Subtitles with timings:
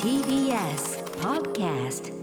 [0.00, 2.14] TBS Podcast.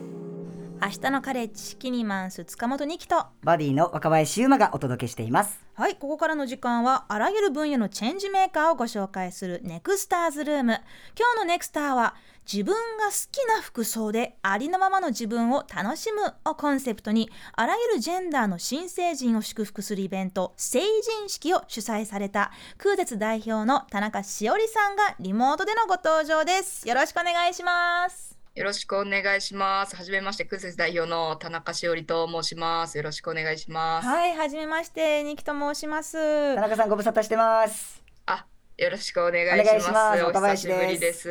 [0.82, 3.28] 明日のカレッジキニマンス塚本二木と。
[3.44, 5.64] バディの若林優馬がお届けしています。
[5.76, 10.82] はいここからの時間はあらゆる分野のチェンジメーカーをご紹介するネクスターズルーム。
[11.16, 12.16] 今日のネクスターは
[12.52, 29.96] 自分が好きな服装でありのままの自分を楽しむをコンセプトにあらゆるジェンダーの新成人を祝福するイベント成人式を主催された空絶代表の田中しおりさんがリモートでのご登場ですよろしくお願いしますよろしくお願いします。
[29.96, 32.98] はじめまして、空節代表の田中しおりと申します。
[32.98, 34.08] よろしくお願いします。
[34.08, 38.02] はいはじめまして二木と申します田中さんご無沙汰してます。
[38.26, 39.86] あ、よろしくお願いします。
[39.88, 40.24] します。
[40.24, 41.28] お久しぶりです。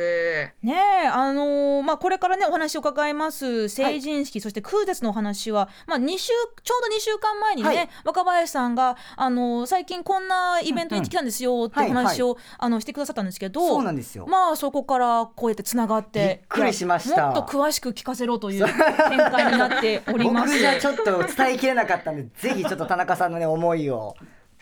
[0.63, 0.73] ね
[1.05, 3.69] えあのーまあこれからねお話を伺います。
[3.69, 6.27] 成人式、そして空絶のお話はまあ2週
[6.61, 7.89] ちょうど2週間前にね、はい。
[8.03, 14.27] 若林さんがあのー最近こんなイベントに行ってきたんですよってお話を、あのしてくださったんですけどそうなんですよ。
[14.27, 17.27] まあそこからこうやってつながってびっくりしました。
[17.27, 20.47] もっと詳しく聞かせろという展開になっております。
[20.47, 24.17] 僕じゃちょっと伝えきれなかったんで、ぜひちょっと田中さんのね思いを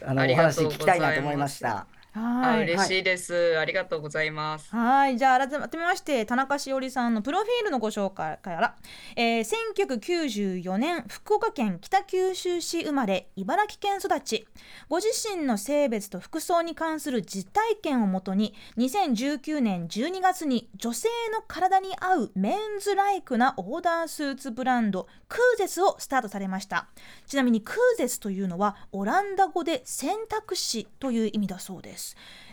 [0.05, 1.87] あのあお話聞きたいなと思いました。
[2.15, 2.63] あ、はい。
[2.63, 3.57] 嬉しいです。
[3.59, 4.69] ありがとうございます。
[4.69, 5.17] はい。
[5.17, 8.75] じゃあ改めまして田中しおりさんのプロフィールのご紹介から、
[9.15, 14.47] えー、1994年福岡県北九州市生まれ茨城県育ち。
[14.89, 26.87] ご自身の性別と服装に関する実体験をもとに2019年12月に女性の体に合うメンズライクなオーダースーツブランドクーゼスをスタートされました。
[27.27, 32.04] ちなみにクーゼスというのはオランダ語で選択肢という意味だそうです、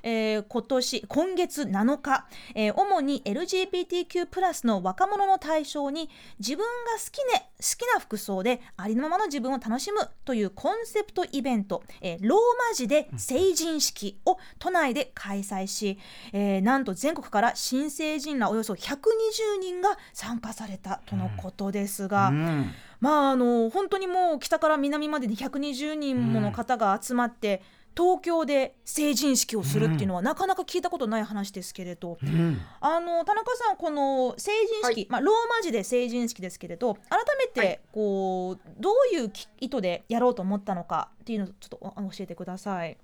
[0.04, 6.64] えー今年今月7日、えー主に LGBTQ+ の若者の対象に自分が
[6.98, 12.38] 好き,、ね、好きな服装でありのままの自分を楽しむというコンセプトイベント、えーロー
[12.70, 15.98] マ字で成人式を都内で開催し、
[16.32, 22.72] えーなんと全国から新成人らおよそ120人が参加されたとのことですが、うん。
[23.00, 27.62] まああの本当にもう北から南までに120人もの方が集まって、
[27.96, 32.60] 東京で成人式をするっていうのはなかなか聞いたことない話ですけれど、うん。
[32.80, 37.02] あの田中さんこの成人式、はいまあ、ローマ字で成人式ですけれど改
[37.38, 42.96] めて、はいこうどういうき意図でやろうと思ったのかっていうのをちょっとお教えてください。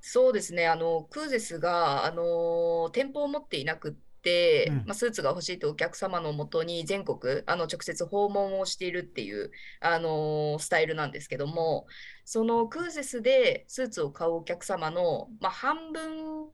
[0.00, 0.66] そうですね。
[0.66, 3.96] あの、クーゼスが、あの、店舗を持っていなく
[4.68, 9.50] うんまあ、スーツが欲しいとお客様のもとに全国、あの、直接訪問をしているっていう、
[9.80, 11.86] あの、スタイルなんですけども、
[12.24, 16.48] そのクーゼスでスーツを買うお客様の、まあ、半分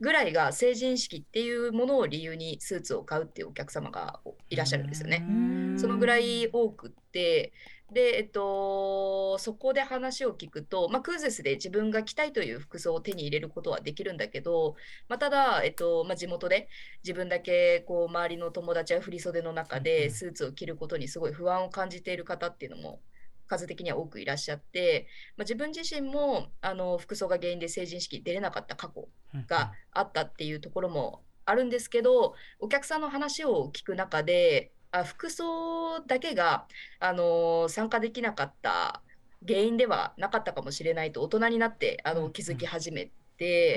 [0.00, 4.20] ぐらいが成人式っていうものを理由にスーツを買うっていうお客様が
[4.50, 5.24] いらっしゃるんですよね。
[5.28, 7.52] うんそのぐらい多くって、
[7.92, 14.74] で、えっと、そこで話を聞くと、まあ、クーゼスで自分が着たいという服装を手に入れることはできるんだけど、
[15.08, 16.68] まあ、ただ、えっとまあ、地元で
[17.04, 23.00] 自分だけこう周りの友達は振り袖の中でスーツを着ることにすごい不安を感じている方っていうのも
[23.46, 29.08] 数的には多くいらっしゃって、まあ、自分自身もあの服装が原因で成人式出れなかった過去
[29.46, 36.68] があったっていうところもあるんですけどお客さんの話を聞く中であ服装だけが、
[37.00, 39.02] あのー参加できなかった
[39.46, 43.25] 原因ではなかったかもしれないと大人になってあの気づき始めて。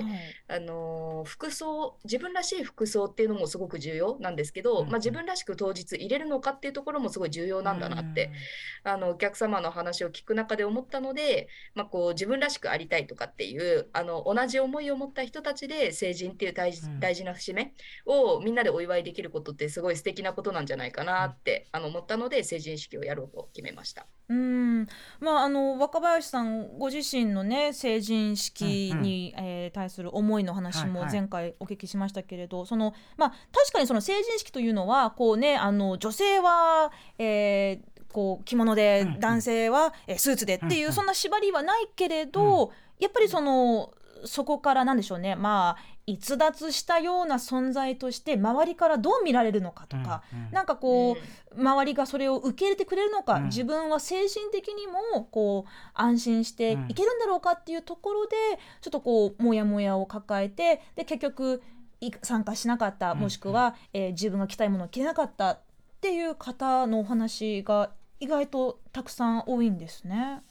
[0.04, 0.20] はい。
[0.48, 8.32] あのー服装自分らしい服装っていうのもすごく重要なんですけど、うんまあ、自分らしく当日入れるのかっていうところもすごい重要なんだなって、
[8.84, 17.74] あのお客様の話を聞く中で思ったので、まあ、こう自分らしくありたいとかっていうあの同じ思いを持った人たちで成人っていう大事な節目
[18.06, 24.08] をみんなでお祝いできることってすごい素敵なことなんじゃないかなってあの思ったので成人式をやろうと決めました。
[24.30, 24.88] うん。
[25.20, 31.20] まあ、あの若林さんご自身のね成人式に、えー対する思いの話もはいはい。
[31.20, 43.94] 前回お聞きしましたけれど、そのまあ確かにその成人式というのはこうねあの女性は、えーこう着物で、男性は、えースーツでっていう、そんな縛りはないけれど、やっぱりその
[44.26, 45.36] そこからなんでしょうね。
[45.36, 51.18] まあ逸脱したような存在として周りからどう見られるのかとか、なんかこ
[51.56, 53.44] う、周りがそれを受け入れてくれるのか、うん。
[53.46, 58.36] 自分は精神的にもこう安心していけるんだろうかっていうところで、
[58.82, 61.62] ちょっとこうモヤモヤを抱えてで結局
[62.02, 63.20] い参加しなかったうん。
[63.20, 65.60] もしくは、えー自分が着たいものを着れなかったっ
[66.02, 70.42] ていう方のお話が意外とたくさん多いんですね。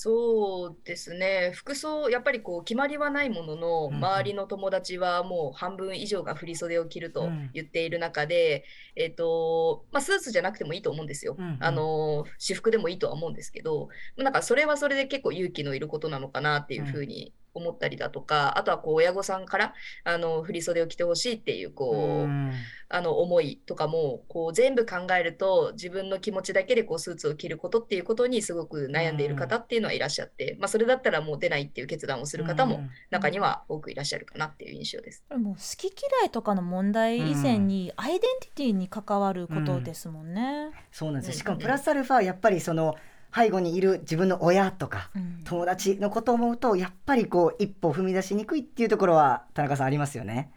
[0.00, 1.50] そうですね。
[1.56, 4.04] 服装やっぱりこう決まりはないもののうんうん。
[4.04, 7.50] 周りの友達はもう半分以上が振り袖を着るとうん。
[7.52, 8.64] 言っている中で、
[8.94, 11.34] えっとまあ、スーツじゃなくてもいいと思うんですよ。
[11.36, 11.56] うんうん。
[11.58, 19.74] あの私服でもいいとは思うんですけどなんかそれはそれで結構勇気のいることなのかなっていうふうに思ったりだとか、あとはこう親御さんから
[20.04, 22.52] あの振袖を着てほしいっていうこう、うん。
[22.90, 35.22] あの思いとかもこう全部考えると自分の気持ちだけでこうスーツを着ることっていうことにすごく悩んでいる方っていうのはいらっしゃって、まあ、それだったらもう出ないっていう決断をする方も中には多くいらっしゃるかなっていう印象です。
[35.28, 40.70] これもう好き嫌いとかの問題以前にアイデンティティに関わることですもんね。
[40.90, 42.94] そうなんですしかもプラスアルファやっぱりその
[43.34, 45.42] 背後にいる自分の親とかうん。
[45.44, 50.50] 友達のことを思うとやっぱりこう一歩踏み出しにくいっていうところは田中さんありますよね。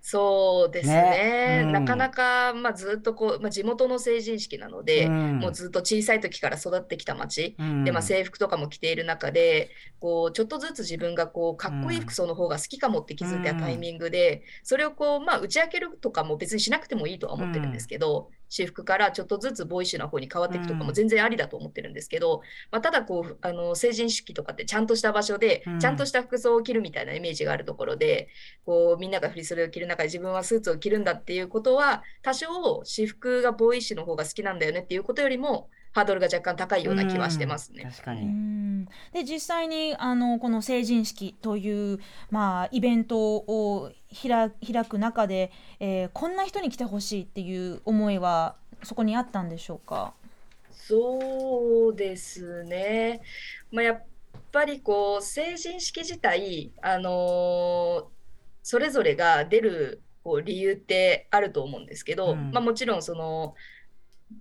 [0.00, 0.94] そうですね。
[0.94, 1.62] ね。
[1.64, 1.72] うん。
[1.72, 5.38] なかなか、まあ、ずっとこう、まあ、地元の成人式なので、うん。
[5.38, 7.84] もうずっと小さい時から育ってきた町、うん。
[7.84, 22.42] で、まあ、制服とかも着ている中で、こう、ちょっとずつ自分がこう、かっこいい服装の方が好きかもって気づいたタイミングで、それをこう、まあ、打ち明けるとかも別にしなくてもいいとは思ってるんですけど、私服からちょっとずつボーイッシュな方に変わっていくとかも全然ありだと思ってるんですけど、
[22.72, 28.28] まあ、ただこう、あの、成人式とかってちゃんとした場所でうん、ちゃんとした服装を着るみたいなイメージがあるところで、
[28.66, 37.82] こう、みんなが振り袖を着る中で自分はスーツを着るんだっていうことは、多少私服がボーイッシュの方が好きなんだよねっていうことよりも、ハードルが若干高いような気はしてますね。
[37.84, 38.26] 確かに。
[38.26, 41.98] んで実際にあのこの成人式という、
[42.30, 43.90] まあ、イベントを
[44.22, 45.50] 開開く中で、
[45.80, 50.14] えーこんな人に来てほしいっていう思いはそこにあったんでしょうか？
[50.72, 53.20] そうですね。
[53.70, 54.04] まあ、やっ
[54.52, 58.04] ぱりこう成人式自体、あのー
[58.62, 63.54] それぞれが出るこう理由ってあると思うんですけど、うんまあ、もちろんその、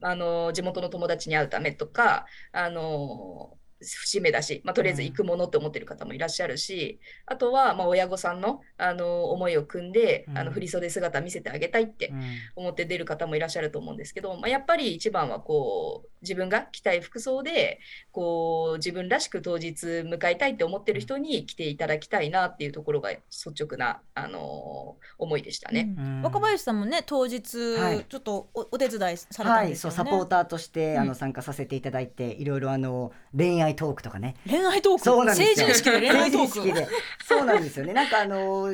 [0.02, 10.46] あのー地元の友達に会うためとか、あのー節目だし、まあ、とりあえず行くものって思ってる方もいらっしゃるし、あとはまあ親御さんの、あのー思いを組んで、あうん。
[10.48, 12.22] の振袖姿見せてあげたいってうん。
[12.58, 17.80] 思って出る方もいらっしゃると思うんですけど、まあ、やっぱり一番はこう自分が着たい服装で
[18.12, 25.94] こう自分らしく当日迎えたいって思ってる人に来ていただきたいなっていうところが率直な、あのー思いでしたね。
[25.98, 26.06] うん。
[26.06, 26.22] うん。
[26.22, 28.06] 若林さんもね当日、はい。
[28.08, 29.96] ちょっとおお手伝いされたはい、んですよね。
[29.96, 31.08] そうサポーターとして、あうん。
[31.10, 34.36] の参加させていただいていろいろあの恋愛トークとかね。
[34.50, 35.04] 恋愛トーク？
[35.04, 35.68] そうなんですよ。
[35.68, 36.88] 成人式で恋愛トーク成人式で。
[37.28, 37.94] そうなんですよね。
[37.94, 38.74] なんかあの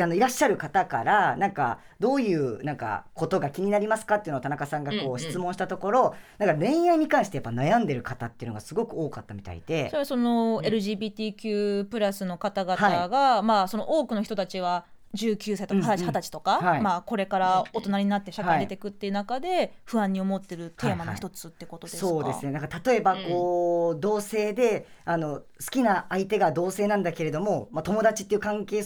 [0.00, 5.18] あのいらっしゃる方からなんかどういうなんかことが気になりますかっていうのを田中さんがこうんううん。
[5.18, 9.88] 質問したところ、なんか恋愛に関してやっぱ悩んでる方っていうのがすごく多かったみたいで。
[9.88, 10.64] それはそのうん。
[10.64, 14.84] LGBTQ+ プラスの方々が、まあその多くの人たちは
[15.14, 15.88] 19歳とかうんうん。
[15.88, 16.80] 20歳20歳とか、はい。
[16.80, 22.06] まあこれから大人になって社会に出てくっていう中で不安に思ってるテーマの一つってことですか？
[22.06, 22.52] そうですね。
[22.52, 28.84] なんか例えばこう、同性であの好きな相手が同性なんだけれども、まあ、友達っていう関係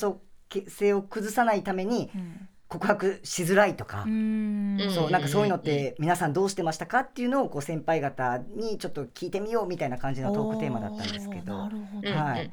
[0.69, 2.49] 性を崩さないためにうん。
[2.67, 11.55] 告白しづらいとかう、んうんそうなんかそういうのって皆さんどうしてましたかっていうのをこう先輩方にちょっと聞いてみようみたいな感じのトークテーマだったんですけどど。
[11.55, 12.51] うんはい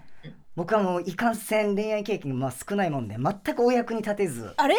[0.53, 4.53] 僕はもういかんせん恋愛経験がまあ少ないもんで全くお役に立てず。
[4.57, 4.75] あれ？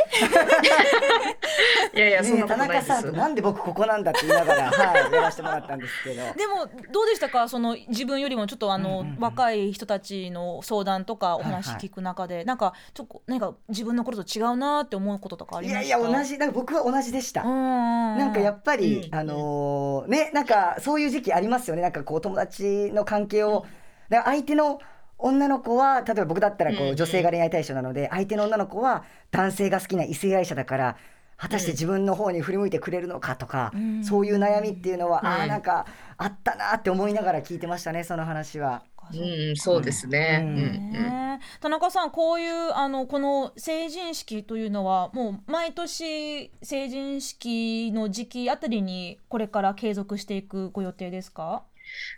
[1.94, 2.88] いやいや、そんね、なことないです。
[2.88, 6.16] 田中さんとなんで僕ここなんだって言いながら、はい、やらせてもらったんですけど。
[6.16, 7.48] でもどうでしたか？
[7.48, 9.19] その自分よりもちょっとあの、うんうんうん。
[9.19, 11.88] 若い人たちの相談とかお話はいはい。
[11.88, 17.44] 聞く中で、なんかちょっと何か自分のことと違うなって思うこととかありいましたやいや同じだから僕は同じでした。
[17.44, 19.14] ななんかやっぱり、うん。
[19.14, 21.82] あのーねなんかそういう時期ありますよね。
[21.82, 23.64] なんかこう友達の関係を、
[24.10, 24.78] だから相手の
[25.22, 30.96] 女の子は例えば僕だったらこう女性が恋愛対象なので、相手の女の子は男性が好きな異性愛者だから
[31.36, 34.05] 果たして自分の方に振り向いてくれるのかとか、うん。
[34.05, 35.43] そういう悩みっていうのは、あうん。
[35.43, 35.86] あなんか
[36.17, 38.84] あったなって思いながら聞いてましたねその話は。
[39.12, 40.41] うん、そうですね。
[40.41, 51.64] ううん田中さんこういうあのこの成人式というのはもう毎年成人式の時期あたりにこれから継続していくご予定ですか？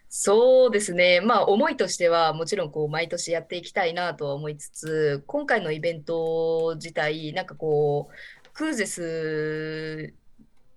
[0.09, 10.14] そうですね、まあ、思いとしてはもちろんこう毎年やっていきたいなとは思いつつ、今回のイベント自体、なんかこう、クーゼス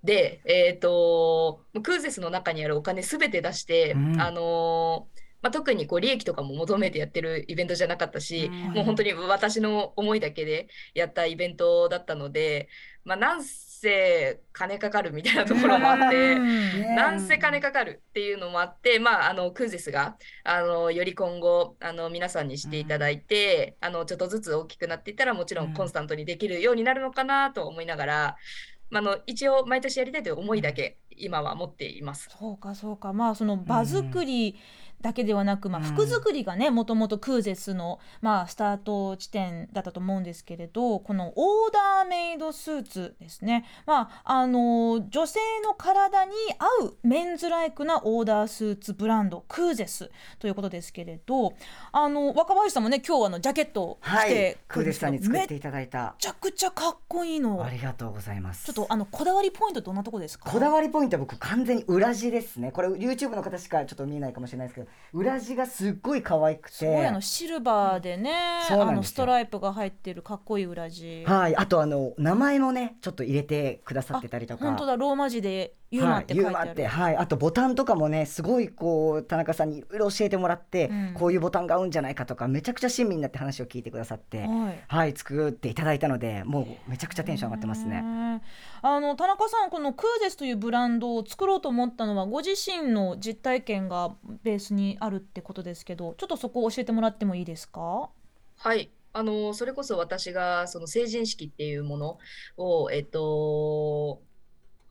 [0.03, 4.21] で、えっと、クーゼスの中にあるお金すべて出して、うん。
[4.21, 5.07] あの
[5.43, 8.73] まあ、特にこう利益とかも求めてやってるイベントじゃなかったし、うん。
[8.73, 12.69] もう本当に私の思いだけでやったイベントだったので、
[13.05, 13.66] まあ、なんせ
[14.53, 16.35] 金かかるみたいなところもあって。
[16.35, 16.95] ね。
[16.95, 25.71] なんせ金かかるっていうのもあって、まあ、あのクーゼスがあのより今後あの皆さんにしていただいて、あのちょっとずつ大きくなっていったらもちろうん。
[25.71, 28.35] んコンスタントにできるようになるのかなと思いながら、
[28.89, 32.29] まあ、あの一応毎年やりたいという思いだけ今は持っています。
[32.39, 33.11] そうかそうか。
[33.11, 34.55] まあその場作り
[35.01, 35.85] だけではなく、まあ、うん。
[35.85, 46.31] 服作りがねもともとクーゼスの、まあ、スタート地点だったと思うんですけれどこのオーダーメイドスーツですね、まあ、あの女性の体に
[46.81, 51.53] 合うメンズライクなオーダースーツブランドクーゼスということですけれど
[51.91, 56.15] あの若林さんもね今日あのジャケットを着はいて、クーデスさんに作めっっていただいた。
[56.19, 57.63] ちゃくちゃかっこいいの。
[57.63, 58.65] ありがとうございます。
[58.65, 60.49] ちょっとあのこだわりポイントどんなとこですか？
[60.49, 62.71] こだわりポイントは僕完全に裏地ですね。
[62.71, 71.23] これ YouTube の方しかちょっと見えないかもしれないですけど裏地がすっごい可愛くすごいてあのシルバーでね、そうなんあのストライプが入ってるかっこいい裏地。
[71.25, 76.83] はいあとあの名前もねちょっと入れてくださってたりとか本当だローマ字でユーマって書いてある。
[76.83, 88.01] はい、はいあとボタンとかもねすごいこう田中さんにいろいろ教えてもらって、うんこういうボタンが合うんじゃないかとかめちゃくちゃ親身になって話を聞いてくださってはいはい作っていただいたのでもうめちゃくちゃテンション上がってますね。
[88.01, 88.41] ね。
[88.81, 94.11] あの田中さんこのクーゼスというブランドを作ろうと思ったのはご自身の実体験が
[94.43, 98.09] ベースにあるってことですけど、ちょっとそこを教えてもらってもいいですか？
[98.57, 98.91] はい。
[99.13, 102.17] あの、それこそ私がその成人式っていうもの
[102.57, 104.21] を、えっと、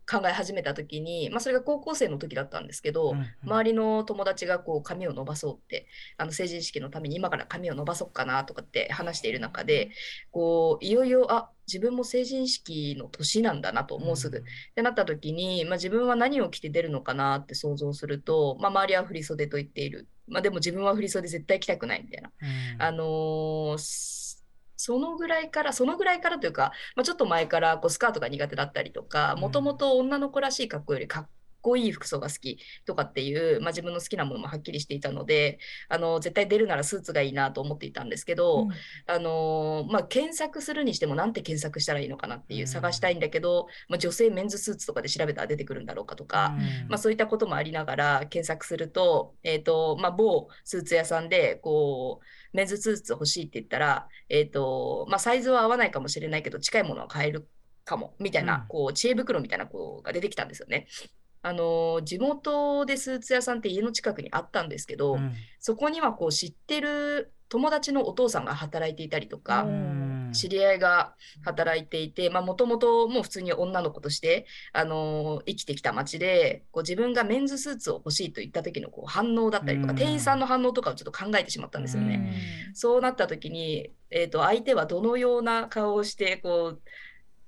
[0.09, 5.87] 考え始めた時に、まあ、それが高校生の時だったんですけど、うんうん周りの友達がこう髪を伸ばそうって、
[6.17, 9.91] あの成人式のために今から髪を伸ばそうかなとかって話している中で、
[10.31, 14.39] こういよいよ、あ自分も成人式の年なんだなと、もうすぐ。
[14.39, 14.43] っ
[14.75, 20.09] てなった時に、まあ、自分は何を着て出るのかなって想像すると、まあ、周りは振り袖と言っている。
[20.29, 22.31] まあ、でも自分は振り袖絶対着たくないみたいな。
[22.41, 22.45] う
[22.79, 24.36] んあのーす
[24.77, 29.41] そのぐらいから、そのぐらいからというか、まあ、ちょっと前からこうスカートが苦手だったりとか、うん。
[29.41, 31.29] もともと女の子らしい格好よりかっ
[31.67, 38.71] こいい服装が好きとかっていう、まあ、自分の好きなものもはっきりしていたので、あの絶対出るならスーツがいいなと思っていたんですけど、うん。
[39.13, 42.67] あのーまあ、検索するにしてもなんて検索したらいいのかなっていううん。
[42.69, 46.89] 探したいんだけど、まあ、女性メンズスーツとかで調べたら出てくるんだろうかとか、うん。
[46.89, 52.25] まあ、そういったこともありながら検索すると、えーとまあ、某スーツ屋さんでこう
[52.57, 57.49] メンズスーツ欲しいって言ったら、えーとまあ、サイズは合わないかもしれないけど近いものは買える
[57.85, 58.69] かもみたいな、うん。
[58.69, 60.89] こう知恵袋みたいな子が出てきたんですよね。
[61.43, 65.33] あの地元でスーツ屋さんって家の近くにあったんですけど、うん。
[65.61, 79.97] そこにはこう知ってる友達のお父さんが働いていたりとか、うん知り合いが働いていて、もともともう普通に女の子として、あのー生きてきた街で、こう自分がメンズスーツを欲しいと言った時のこう反応だったりとか、うん。
[79.97, 82.09] 店員さんの反応とかをちょっと考えてしまったんですようん。
[82.09, 82.23] ね。
[82.75, 86.83] そうなった時に、えーと、相手はどのような顔をして、こう、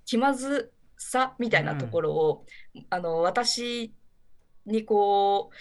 [0.05, 2.47] 気まずさみたいなところを、
[2.91, 3.95] あの、私
[4.67, 5.55] にこう、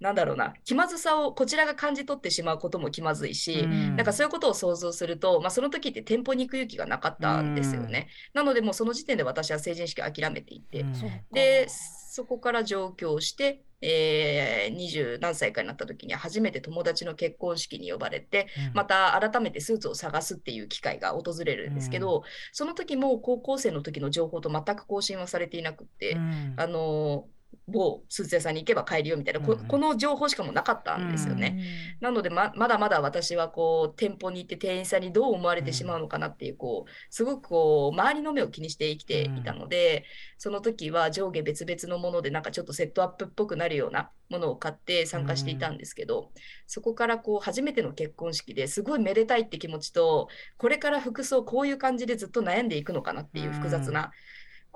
[0.00, 3.96] なんだろうな、気まずさをこちらが感じ取ってしまうことも気まずいし、うん。
[3.96, 8.08] なんかそういうことを想像すると、まあ、その時って店舗に行く勇気がなかったんですよね。
[8.32, 10.94] なので、もうその時点で私は成人式を諦めていて、うん。
[11.32, 18.74] で、そこから上京して、えー、20何歳かになった時に初めて友達の結婚式に呼ばれて、うん。
[18.74, 26.54] また改めてスーツを探すっていう機会が訪れるんですけど、その時も高校生の時の情報と全く更新はされていなくって、うん。
[26.56, 27.26] あの
[27.66, 31.60] 某スーツ屋さんに行けば買えるよみたいな、この情報しかもうなかったんですよね。
[32.00, 40.04] なのでままだまだ私はこう店舗に行って店員さんにどう思われてしまうのかなっていうこうすごくこう周りの目を気にして生きていたので、
[40.38, 46.30] その時は上下別々のものでなんかちょっとセットアップっぽくなるようなものを買って参加していたんですけど、
[46.66, 54.10] そこからこう初めての結婚式ですごいめでたいって気持ちとこれから服装こういう感じでずっと悩んでいくのかなっていう複雑な、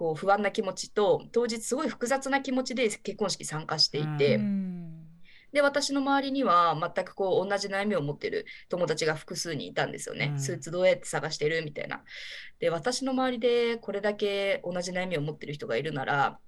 [0.03, 4.35] こう不安な気持ちと当日すごい複雑な気持ちで結婚式参加していて。
[4.37, 4.99] うん
[5.53, 10.31] で、私の周りには全くこう同じ悩みを持ってる友達が複数にいたんですよね。
[10.33, 12.03] うんスーツどうやって探してるみたいな。
[12.59, 16.39] で、私の周りでこれだけ同じ悩みを持ってる人がいるなら、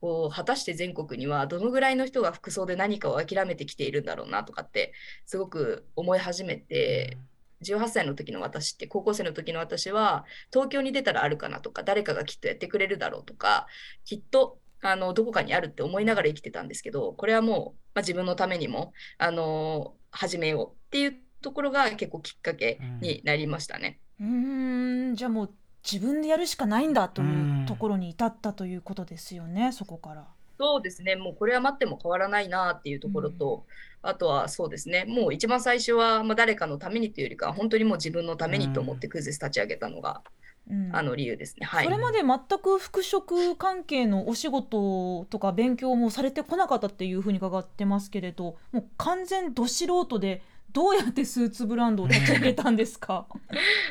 [0.00, 4.94] こう果たして全国にはどのぐらいの人が服装で何かを諦めてきているんだろうなとかって
[5.26, 7.18] すごく思い始めて、
[7.64, 13.66] 18歳の時の私って高校生の時の私は東京に出たらあるかなとか誰かがきっとやってくれるだろうとか
[14.04, 23.98] きっとあのどこかにあるって思いながら生きてたんですけどこれはもう、まあ、自分のためにもあの始めようっていうところが結構きっかけになりましたね。
[24.20, 25.50] うーんじゃあもう
[25.90, 30.26] 自分でやるしかないんだといううんところに至ったということですよね、そこから。
[30.58, 33.64] そうですね、もうこれは待っても変わらないなっていうところと、
[34.02, 40.22] あとはそうですね、もう一番最初は、まあ、誰かのためにというよりかは、本当にもう自分のためにと思ってクイズ立ち上げたのが、
[40.70, 41.66] うんあの理由ですね。
[41.66, 41.98] はいそれ。
[41.98, 50.42] まで全く服飾関係のお仕事とか勉強もされてこなかったっていうふうに伺ってますけれどもう完全ど素人で
[50.74, 53.26] どうやってスーツブランドを立ち上げたんですか？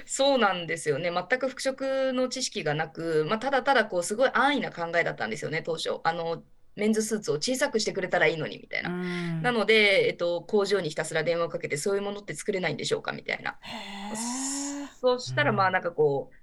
[0.05, 1.11] そうなんですよね。
[1.11, 5.99] 全く服飾の知識がなく、まあ、ただただこうすごい安易な考えだったんですよね、当初。
[6.03, 6.43] あの
[6.75, 8.89] メンズスーツを小さくしてくれたらいいのにみたいな。
[8.89, 13.57] うんなので、えっと、工場にひたすら電話をかけて、そういうものって作れないんでしょうかみたいな。
[14.99, 16.35] そうしたら、うんまあなんかこう、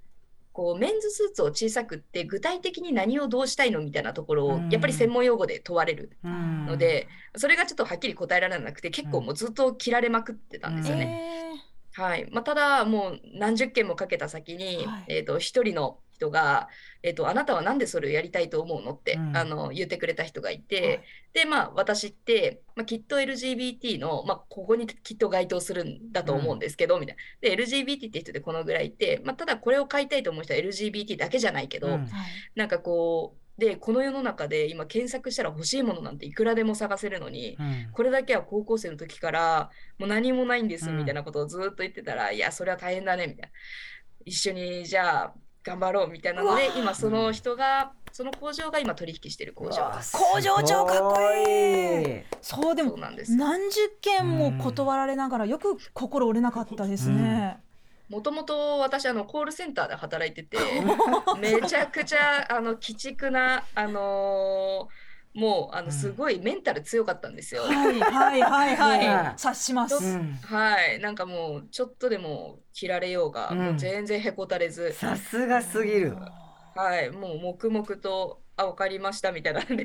[0.52, 4.68] こうメンズスーツを小さくって具体的に何をどうしたいのみたいなところをうん。
[4.70, 6.66] やっぱり専門用語で問われるうん。
[6.66, 11.06] ので、それがちょっとはっきり答えられなくて結構もうずっと切られまくってたんですよね。
[11.96, 12.28] へはい。
[12.30, 15.04] まあ、ただもう何十件もかけた先に、はい。
[15.08, 16.68] えー、と一人の人が、
[17.02, 21.00] えーと「あなたは何でそれをやりたいと思うの?」って、うんあの言ってくれた人がいて、はい
[21.32, 27.22] でまあ私って、まあ、きっと LGBT の、まあ、ここにきっと該当するんだと思うんですけど、みたいな。
[27.40, 32.08] で LGBT って人でこのぐらいいて、まあ、ただこれを買いたいと思う人は LGBT だけじゃないけど、うん
[32.56, 37.56] なんかこうでこの世の中で今検索したら欲しいものなんていくらでも探せるのに。
[37.60, 43.50] うんこれだけは高校生の時からもう何もないんですうんみたいなことをずっと言ってたら、いや、それは大変だねみたいな。
[44.24, 45.34] 一緒にじゃあ
[45.70, 49.92] 頑張ろうみたいなので今その人が、その工場が今取引してる工場。
[50.12, 53.36] 工場長かっこいいそうでもなんです。
[53.36, 57.58] 何十件も断られながらよく心折れなかったですね。
[58.08, 60.58] もともと私あのコールセンターで働いてて、
[61.38, 67.62] めちゃくちゃあの鬼畜なあのーもうあのすごいメンタル強かったんですよ。
[67.62, 69.38] はいはいはいはい、うん。
[69.38, 69.94] 察します。
[70.04, 70.32] うん。
[70.42, 73.58] はい、なんかもうちょっとでも切られようが、うん。
[73.58, 76.16] もう全然へこたれず、さすがすぎる。
[76.74, 79.84] はい、もう黙々と、あ、わかりましたみたいなで、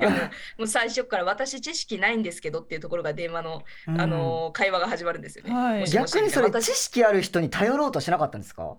[0.58, 4.02] もう最初から私知識ないんですけどっていうところが電話の、うん。
[4.02, 5.54] あのー会話が始まるんですよね。
[5.54, 5.80] はい。
[5.82, 8.78] もしもし逆にそれ知識ある人に頼ろうとしなかったんですか？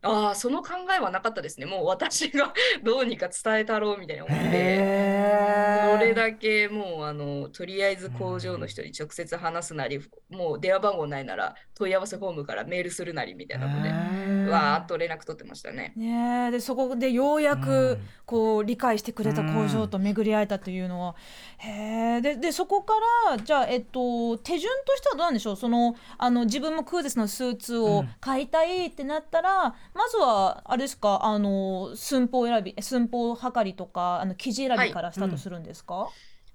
[0.00, 1.66] ああ、その考えはなかったですね。
[1.66, 2.52] もう私が
[2.84, 4.44] どうにか伝えたろうみたいな思って。
[4.52, 10.00] へどれだけもうあのとりあえず工場の人に直接話すなり、
[10.30, 14.48] もう電話番号ないなら問い合わせフォームからメールするなりみたいなので、ー。
[14.48, 15.92] わーっと連絡取ってましたね。
[15.96, 18.08] ねえでそこでようやうくん。
[18.24, 21.16] こう理解してくれた工場と巡り会えたというのは、
[21.56, 22.94] へえででそこか
[23.30, 25.56] らじゃあ、えっと、手順としてはどうなんでしょう？
[25.56, 28.08] そのあの自分もクーゼスのスーツをうん。
[28.20, 31.24] 買いたいってなったら、まずはあれですか？
[31.24, 36.08] あの寸法選び寸法測りとかあの生地選びからスタートするんですか、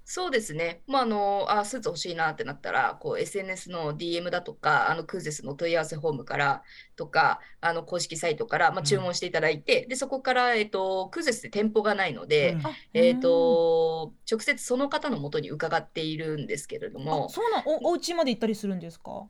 [0.05, 0.81] そうですね。
[0.88, 6.62] まあ、あの、あ、スーツ欲しいなってなったら、こう、SNS の DM だとか、あの、クーゼスの問い合わせフォームから
[6.97, 12.67] とか、あの、公式サイトから、まあ、注文していただいて、で、そこから、えっと、クーゼスって店舗がないので、うん。
[12.67, 17.25] あえっと、直接その方のもとに伺っているんですけれどうんも。
[17.27, 19.25] あ、そうなんおお家まで行ったりするんですか？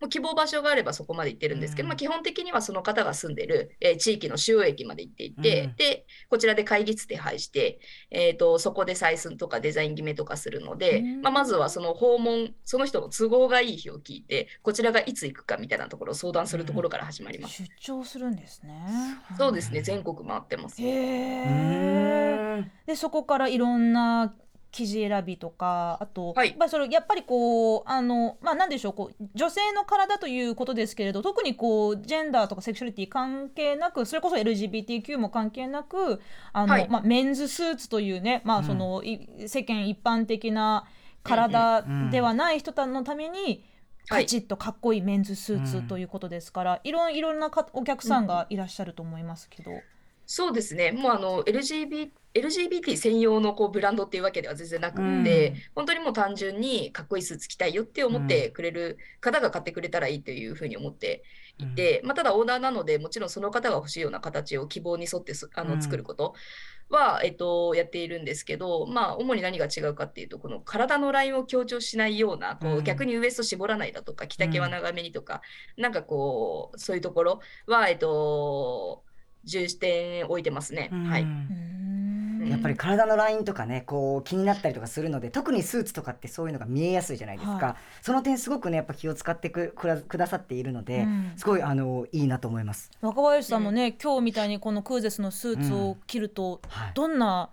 [0.00, 7.80] もう希望場所があればそこまで行ってるんですけど、うんまあ、基本的にはその方が住んでる、えー地域の主要駅まで行っていて、うんで、こちらで会議室手配して、
[8.10, 17.64] えー、とそこで採寸とかデザイン決めとかするので、うんまあ、まずはその訪問、その人の都合がいい日を聞いて、こちらがいつ行くかみたいなところを相談するところから始まります。
[17.64, 19.18] 出張するんですね。
[19.36, 20.80] そうですね、全国回ってます。
[20.80, 22.64] で
[22.96, 24.34] そこからいろんな
[24.70, 26.48] 生地選びとかあと、はい。
[26.48, 36.20] やっぱりそれやっぱりこうあのまあなんでしょうこう女性の体ということですけれど特にこうジェンダーとかセクシュアリティ関係なくそれこそ LGBTQ も関係なく
[36.52, 36.88] あの、はい。
[36.88, 40.84] まあ、メンズスーツというね、まあそのい世間一般的な
[41.22, 43.64] 体ではない人のために、
[44.08, 44.24] はい。
[44.24, 49.70] カチッとかっこいいメンズスーツということですから、いろいろなかお客さんがいらっしゃると思いますけど。
[50.30, 55.56] そうですね、もうあの LGBT, LGBT 専用のこうブランドっていうわけでは全然なくって、うん。
[55.74, 61.22] 本当にもう単純にかっこいいスーツ着たいよって思ってくれる方が買ってくれたらいいというふうに思って
[61.56, 65.68] いて、まあ、ただオーダーなので、もちろんその方が欲しいような形を希望に沿ってすあうん。
[65.68, 66.34] の作ること
[66.90, 72.84] は、えっと、やっているんですけど、まあ、主に何が違うかっていうと、この体のラインを強調しないような、こううん。
[72.84, 75.40] 逆にウエスト絞らないだとか、着丈は長めにとか、
[75.78, 79.07] なんかこう、そういうところは、えっと、
[79.44, 80.90] 重点置いてますね。
[80.92, 81.22] はい。
[81.22, 81.28] うん。
[81.28, 81.68] うん
[82.48, 91.32] やっぱり体のラインとかねこう気になったりとかするので特にスーツとかってそういうのが見えやすいじゃないですか、はその点すごくねやっぱ気を使ってくくらくださっているので、うん。
[91.36, 92.90] すごいあのいいなと思います。
[93.02, 96.92] 若林さんもね、今日みたいにこのクーゼスのスーツを着ると、はい。
[96.94, 97.50] どんな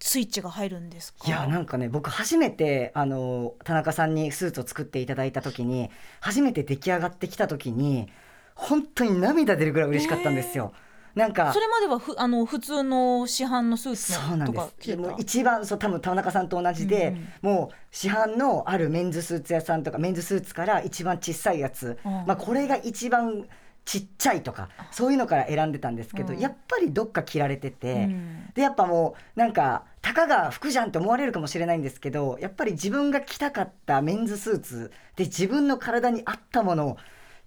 [0.00, 1.28] スイッチが入るんですか？
[1.28, 8.08] いやなんかね僕初めてあの田中さんにスーツを作っていただいた時に初めて出来上がってきた時に
[8.54, 10.72] 本当に涙出るぐらい嬉ししかったんですよ。
[11.16, 22.12] なんかそれまではふあの普通の市販のスーツそうなんのとかですでも一番そう多分田中さんと同じで、もう市販のあるメンズスーツ屋さんとかメンズスーツから一番小さいやつ、うん。
[22.26, 23.46] まあ、これが一番
[23.86, 26.38] ちっちゃいとかそういうのから選んでたんですけど、うん。
[26.38, 28.50] やっぱりどっか着られてて、うん。
[28.54, 36.96] でやっぱもうなんかたかが服じゃんって思われるかもしれないんですけどやっぱり自分が着たかったメンズスーツで自分の体に合ったものを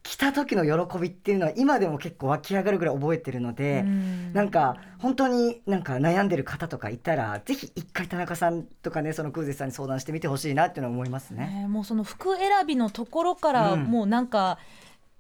[0.04, 4.34] 着た時の喜びっていうのは今でも結構湧き上がるぐらい覚えてるので、うん。
[4.34, 11.62] なんか本当になんか悩んでる方とかいたらぜひ一回田中さんとかねそのクーゼさんに相談してみてほしいなっていうのは思いますね。
[11.62, 13.84] ねもうその服選びのところからうん。
[13.84, 14.58] もうなんか、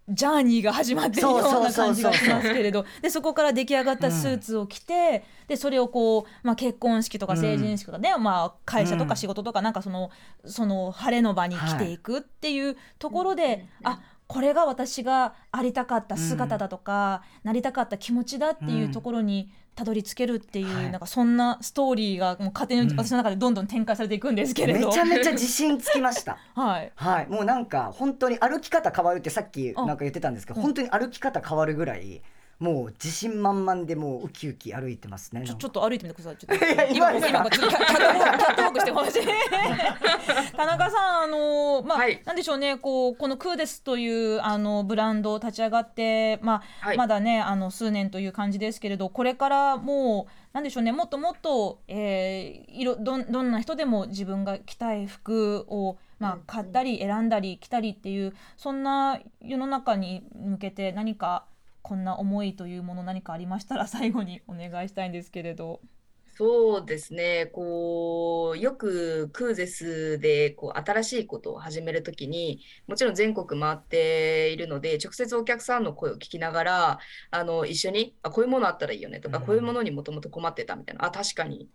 [0.09, 10.09] ジャーニーが始まっているような感じがしますけれどでそこから出来上がったスーツを着て、でそれをこう、まあ、結婚式とか成人式とかね、まあ、会社とか仕事とかなんかその
[10.45, 20.91] その晴れの場に着ていくっていうところで、あこれが私がありたかった姿だとか、なりたかった気持ちだっていうところにたどり着けるっていう、はい。
[20.91, 24.87] なんかそんなストーリーがもう勝手に私の中でどんどん展開されていくんですけれど。
[24.87, 26.37] めちゃめちゃ自信つきました。
[26.53, 26.91] はい。
[26.93, 30.63] はい、もうなんか本当に歩き方変わるってさっきあなんか言ってたんですけど、うん。
[30.63, 32.21] 本当に歩き方変わるぐらい
[32.59, 35.43] もう自信満々でもうウキウキ歩いてますね。
[35.45, 36.37] ちょちょっと歩いてみてください。
[36.37, 39.21] ちょっと今ですか今ちょっとキャットウォークしてほしい。
[40.57, 61.45] 田中さんあのまあ、はいなんでしょうねこうこのクーデスというあのブランドを立ち上がってまあ、はいまだねあの数年という感じですけれどこれからもうなんでしょうねもっともっと、えー、いろどんどんな人でも自分が着たい服をまあうん買ったり選んだり着たりっていうそんな世の中に向けて何か
[61.89, 65.81] こんな思いというもの何かありましたら最後にお願いしたいんですけれど。
[66.27, 76.99] そうですね、こうよくクーゼスでこう新しいことを始めるときに、もちろん全国回っているので、直接お客さんの声を聞きながら、
[77.31, 81.67] あの一緒にあこういうものあったらいいよねとか、うんこういうものにもともと困ってたみたいな、あ確かに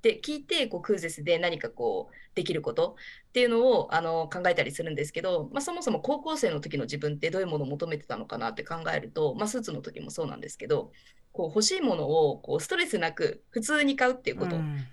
[0.00, 2.96] って聞いて、こうクーゼスで何かこうできること
[3.28, 10.90] っていうのをあの考えたりするんですけど、まあ、そもそも高校生の時の自分ってどういうものを求めてたのかなって考えると、まあ、スーツの時もそうなんですけど、
[11.32, 14.86] こう欲しいものをこうストレスなく普通に買うっていうことうん。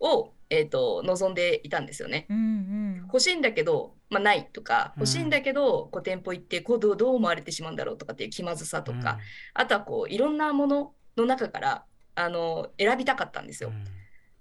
[0.00, 2.26] を、えー、と望んでいたんですよね。
[2.30, 3.02] うんうん。
[3.04, 5.02] 欲しいんだけど、まあ、ないとかうん。
[5.02, 9.18] 欲しいんだけど、こう店舗行ってこうどうどう思われてしまうんだろうとかっていう気まずさとか、
[9.52, 11.84] あとはこういろんなものの中から
[12.14, 13.72] あの選びたかったんですよ。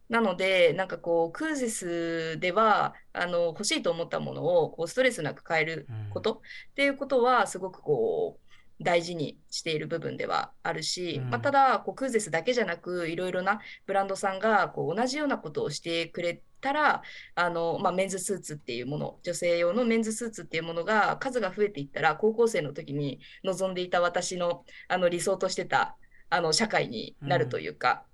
[0.10, 8.48] なので、なんかこう、クーゼスでは、あの、欲しいと思ったものを、こう、ストレスなく買えることっていうことは、すごくこう、
[8.80, 11.30] 大事にしている部分ではあるし、うん。
[11.30, 17.02] まあ、ただ、こう、クーゼスだけじゃなく、いろいろなブランドさんが、こう、同じようなことをしてくれたら、
[17.36, 25.98] あの、まあ、メンズスーツっていうもの、女性用のメンズスーツっていうものが、数が増えていったら、高校生の時に望んでいた私の、あの、理想としてた、
[26.30, 28.06] あの、社会になるというか、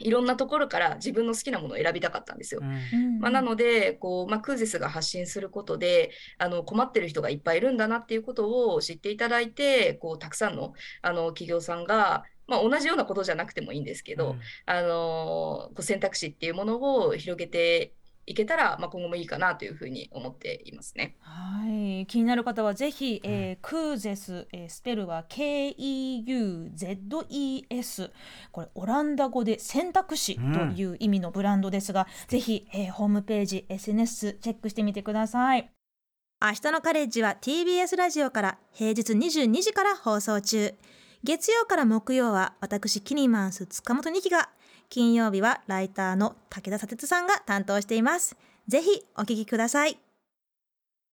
[0.00, 2.60] いろんなところから自分の好きなものを選びたかったんですよ。
[2.62, 3.20] うん。
[3.20, 14.36] まあ、なのでこう、まあ、クーゼスが発信することであの困ってる人がいっぱいいるんだなっていうことを知っていただいてこうたくさんのあの企業さんが、まあ、同じようなことじゃなくてもいいんですけど、
[14.66, 17.92] あのこう選択肢っていうものを広げて
[18.26, 21.16] いけたら、まあ、今後もいいかなというふうに思っていますね。
[21.20, 25.80] はい、気になる方はぜひ、えークーゼス、えースペルは K-E-U-Z-E-S
[28.52, 35.70] これオランダ語で選択肢という意味のブランドですが、ぜひ、えーホームページ SNS チェックしてみてください。
[36.42, 40.74] 明日のカレッジは TBS ラジオから平日22時から放送中。
[41.22, 44.48] 月曜から木曜は私キニマンス塚本二希が
[44.90, 48.36] 金曜日はライターの武田砂鉄さんが担当しています。
[48.66, 50.09] ぜひお聴きください。